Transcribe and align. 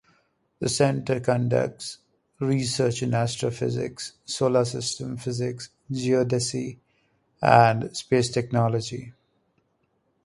The 0.57 0.67
Center 0.67 1.19
conducts 1.19 1.99
research 2.39 3.03
in 3.03 3.13
astrophysics, 3.13 4.13
Solar 4.25 4.65
System 4.65 5.15
physics, 5.15 5.69
geodesy, 5.93 6.79
and 7.39 7.95
space 7.95 8.31
technology. 8.31 9.13